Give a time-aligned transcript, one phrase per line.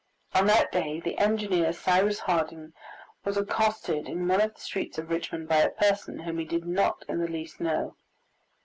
[0.33, 2.73] On that day the engineer, Cyrus Harding,
[3.23, 6.65] was accosted in one of the streets of Richmond by a person whom he did
[6.65, 7.95] not in the least know.